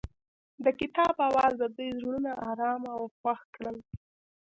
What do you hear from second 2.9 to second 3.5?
او خوښ